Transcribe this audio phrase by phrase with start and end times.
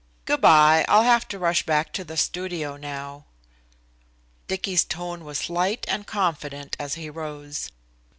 [0.25, 0.83] Good by.
[0.87, 3.25] I'll have to rush back to the studio now."
[4.47, 7.69] Dicky's tone was light and confident as he rose.